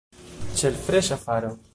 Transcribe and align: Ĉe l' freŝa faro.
Ĉe 0.61 0.71
l' 0.71 0.81
freŝa 0.87 1.19
faro. 1.27 1.53